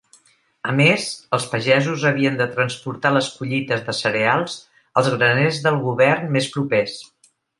A 0.69 0.73
més, 0.77 1.03
els 1.37 1.43
pagesos 1.51 2.05
havien 2.11 2.39
de 2.39 2.47
transportar 2.55 3.11
les 3.17 3.29
collites 3.35 3.85
de 3.91 3.95
cereals 3.99 4.57
als 5.03 5.13
graners 5.19 5.63
del 5.67 5.81
govern 5.87 6.35
més 6.39 6.49
propers. 6.57 6.99